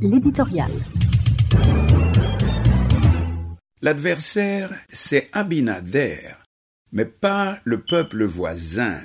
[0.00, 0.70] L'éditorial.
[3.80, 6.18] L'adversaire, c'est Abinader,
[6.92, 9.00] mais pas le peuple voisin.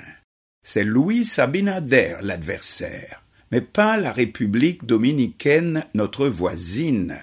[0.64, 7.18] C'est Louis Abinader l'adversaire, mais pas la République dominicaine, notre voisine.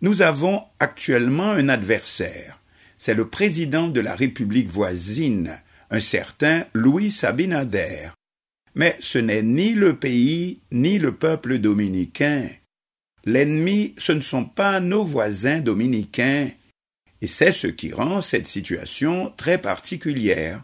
[0.00, 2.60] Nous avons actuellement un adversaire.
[2.98, 5.60] C'est le président de la République voisine,
[5.90, 8.08] un certain Louis Abinader.
[8.74, 12.48] Mais ce n'est ni le pays ni le peuple dominicain.
[13.26, 16.50] L'ennemi, ce ne sont pas nos voisins dominicains,
[17.20, 20.62] et c'est ce qui rend cette situation très particulière.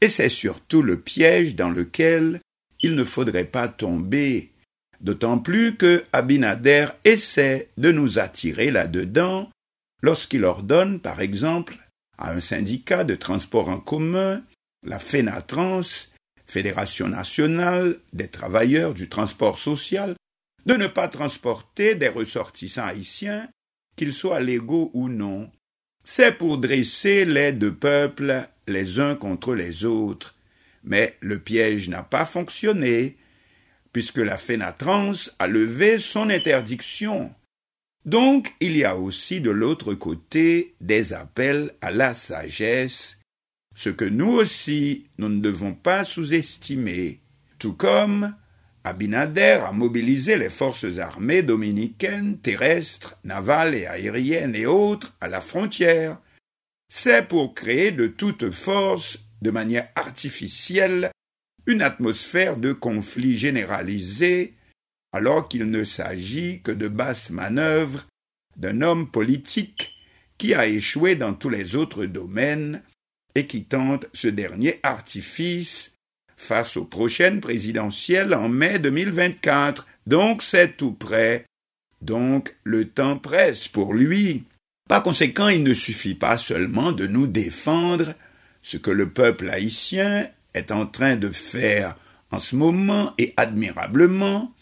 [0.00, 2.40] Et c'est surtout le piège dans lequel
[2.80, 4.50] il ne faudrait pas tomber,
[5.00, 9.50] d'autant plus que Abinader essaie de nous attirer là-dedans
[10.02, 11.76] lorsqu'il ordonne, par exemple,
[12.16, 14.42] à un syndicat de transport en commun,
[14.84, 16.08] la FENATRANS,
[16.46, 20.14] Fédération nationale des travailleurs du transport social,
[20.66, 23.48] de ne pas transporter des ressortissants haïtiens,
[23.96, 25.50] qu'ils soient légaux ou non,
[26.04, 30.34] c'est pour dresser les deux peuples les uns contre les autres.
[30.84, 33.16] Mais le piège n'a pas fonctionné,
[33.92, 37.32] puisque la Fénatrans a levé son interdiction.
[38.04, 43.18] Donc il y a aussi de l'autre côté des appels à la sagesse,
[43.76, 47.20] ce que nous aussi nous ne devons pas sous-estimer,
[47.58, 48.34] tout comme
[48.84, 55.40] Abinader a mobilisé les forces armées dominicaines, terrestres, navales et aériennes et autres à la
[55.40, 56.18] frontière.
[56.88, 61.10] C'est pour créer de toute force, de manière artificielle,
[61.66, 64.54] une atmosphère de conflit généralisé,
[65.12, 68.06] alors qu'il ne s'agit que de basses manœuvres
[68.56, 69.94] d'un homme politique
[70.38, 72.82] qui a échoué dans tous les autres domaines
[73.36, 75.91] et qui tente ce dernier artifice
[76.42, 79.86] face aux prochaines présidentielles en mai 2024.
[80.06, 81.44] Donc c'est tout prêt.
[82.00, 84.44] Donc le temps presse pour lui.
[84.88, 88.14] Par conséquent, il ne suffit pas seulement de nous défendre,
[88.62, 91.96] ce que le peuple haïtien est en train de faire
[92.30, 94.52] en ce moment et admirablement,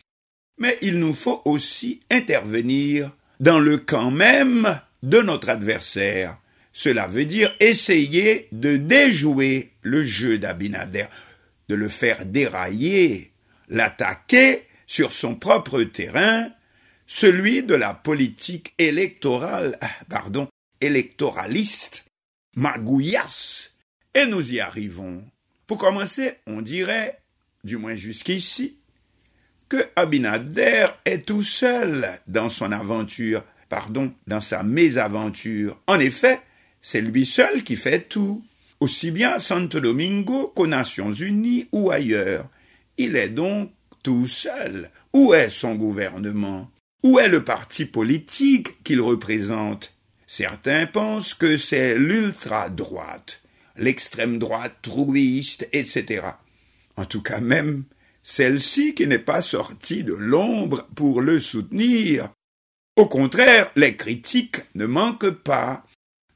[0.59, 6.37] mais il nous faut aussi intervenir dans le camp même de notre adversaire.
[6.72, 11.06] Cela veut dire essayer de déjouer le jeu d'Abinader,
[11.70, 13.31] de le faire dérailler,
[13.69, 16.50] l'attaquer sur son propre terrain,
[17.06, 20.48] celui de la politique électorale, ah, pardon,
[20.81, 22.06] électoraliste,
[22.56, 23.70] magouillasse,
[24.14, 25.25] et nous y arrivons.
[25.69, 27.20] Pour commencer, on dirait,
[27.62, 28.78] du moins jusqu'ici,
[29.69, 35.81] que Abinader est tout seul dans son aventure, pardon, dans sa mésaventure.
[35.87, 36.41] En effet,
[36.82, 38.44] c'est lui seul qui fait tout
[38.81, 42.49] aussi bien à Santo Domingo qu'aux Nations Unies ou ailleurs.
[42.97, 44.91] Il est donc tout seul.
[45.13, 46.71] Où est son gouvernement?
[47.03, 49.97] Où est le parti politique qu'il représente?
[50.27, 53.43] Certains pensent que c'est l'ultra-droite,
[53.77, 56.23] l'extrême droite trouiste, etc.
[56.97, 57.85] En tout cas même,
[58.23, 62.29] celle-ci qui n'est pas sortie de l'ombre pour le soutenir.
[62.97, 65.85] Au contraire, les critiques ne manquent pas.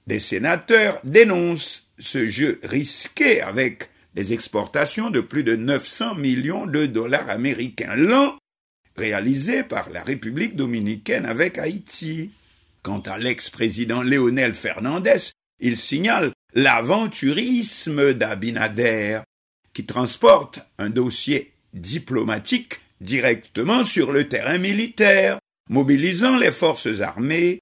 [0.06, 6.86] Des sénateurs dénoncent ce jeu risqué avec des exportations de plus de 900 millions de
[6.86, 8.36] dollars américains l'an
[8.96, 12.30] réalisé par la République dominicaine avec Haïti.
[12.82, 19.20] Quant à l'ex-président Léonel Fernandez, il signale l'aventurisme d'Abinader,
[19.72, 25.38] qui transporte un dossier diplomatique directement sur le terrain militaire,
[25.68, 27.60] mobilisant les forces armées,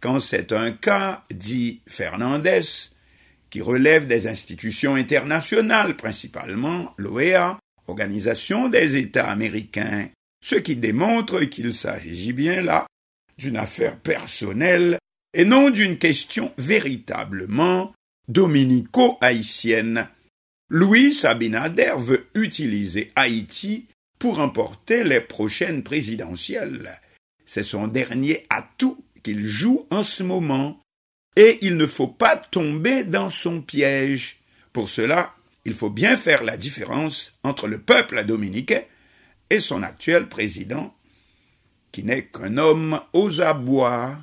[0.00, 2.62] quand c'est un cas, dit Fernandez,
[3.50, 10.10] qui relève des institutions internationales, principalement l'OEA, Organisation des États américains,
[10.44, 12.86] ce qui démontre qu'il s'agit bien là
[13.38, 14.98] d'une affaire personnelle
[15.32, 17.94] et non d'une question véritablement
[18.28, 20.08] dominico-haïtienne.
[20.68, 23.86] Louis Abinader veut utiliser Haïti
[24.18, 27.00] pour emporter les prochaines présidentielles.
[27.46, 30.78] C'est son dernier atout qu'il joue en ce moment
[31.38, 34.40] et il ne faut pas tomber dans son piège.
[34.72, 38.82] Pour cela, il faut bien faire la différence entre le peuple dominicain
[39.48, 40.92] et son actuel président,
[41.92, 44.16] qui n'est qu'un homme aux abois.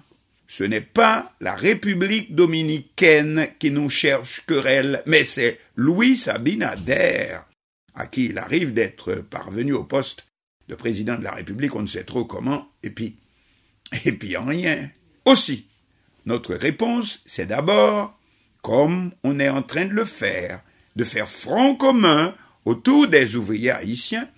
[0.49, 7.37] Ce n'est pas la République dominicaine qui nous cherche querelle, mais c'est Louis Abinader,
[7.93, 10.27] à qui il arrive d'être parvenu au poste
[10.67, 13.15] de président de la République, on ne sait trop comment, et puis,
[14.03, 14.89] et puis en rien.
[15.23, 15.65] Aussi,
[16.25, 18.17] notre réponse, c'est d'abord,
[18.61, 20.61] comme on est en train de le faire,
[20.95, 22.35] de faire front commun
[22.65, 24.29] autour des ouvriers haïtiens,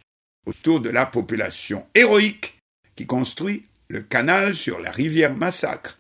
[0.46, 2.60] autour de la population héroïque
[2.96, 5.98] qui construit le canal sur la rivière Massacre,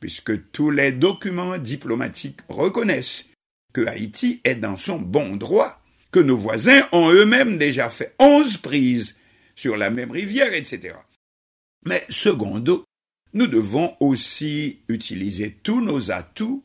[0.00, 3.26] puisque tous les documents diplomatiques reconnaissent
[3.72, 5.80] que Haïti est dans son bon droit,
[6.10, 9.16] que nos voisins ont eux-mêmes déjà fait onze prises
[9.56, 10.96] sur la même rivière, etc.
[11.86, 12.84] Mais secondo,
[13.34, 16.62] nous devons aussi utiliser tous nos atouts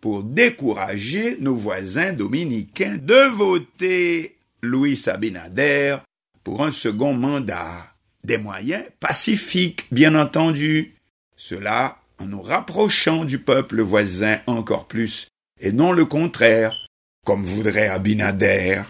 [0.00, 5.96] pour décourager nos voisins dominicains de voter Louis Abinader
[6.44, 7.92] pour un second mandat.
[8.24, 10.94] Des moyens pacifiques, bien entendu.
[11.36, 15.28] Cela en nous rapprochant du peuple voisin encore plus,
[15.60, 16.86] et non le contraire,
[17.24, 18.82] comme voudrait Abinader.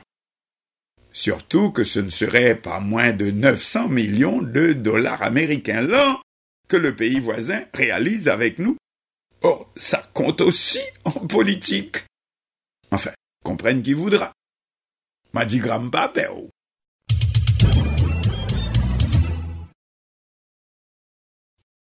[1.13, 6.21] Surtout que ce ne serait pas moins de 900 millions de dollars américains l'an
[6.69, 8.77] que le pays voisin réalise avec nous.
[9.43, 12.05] Or, ça compte aussi en politique.
[12.91, 13.13] Enfin,
[13.45, 14.33] comprenne qui voudra.
[15.33, 16.09] M'a dit Grandpa